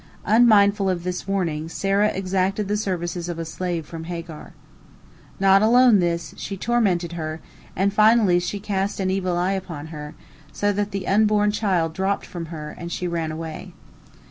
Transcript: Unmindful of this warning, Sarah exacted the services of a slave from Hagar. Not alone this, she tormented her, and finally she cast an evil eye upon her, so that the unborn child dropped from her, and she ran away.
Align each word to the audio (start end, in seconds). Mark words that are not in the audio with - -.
Unmindful 0.25 0.89
of 0.89 1.03
this 1.03 1.27
warning, 1.27 1.69
Sarah 1.69 2.07
exacted 2.07 2.67
the 2.67 2.75
services 2.75 3.29
of 3.29 3.37
a 3.37 3.45
slave 3.45 3.85
from 3.85 4.05
Hagar. 4.05 4.53
Not 5.39 5.61
alone 5.61 5.99
this, 5.99 6.33
she 6.39 6.57
tormented 6.57 7.11
her, 7.11 7.39
and 7.75 7.93
finally 7.93 8.39
she 8.39 8.59
cast 8.59 8.99
an 8.99 9.11
evil 9.11 9.37
eye 9.37 9.51
upon 9.53 9.89
her, 9.93 10.15
so 10.51 10.73
that 10.73 10.89
the 10.89 11.07
unborn 11.07 11.51
child 11.51 11.93
dropped 11.93 12.25
from 12.25 12.47
her, 12.47 12.73
and 12.75 12.91
she 12.91 13.07
ran 13.07 13.31
away. 13.31 13.73